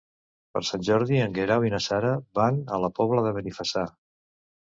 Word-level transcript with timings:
Per 0.53 0.61
Sant 0.69 0.85
Jordi 0.87 1.19
en 1.25 1.35
Guerau 1.35 1.65
i 1.67 1.71
na 1.73 1.81
Sara 1.89 2.15
van 2.41 2.59
a 2.75 2.81
la 2.85 2.91
Pobla 3.01 3.27
de 3.29 3.35
Benifassà. 3.37 3.87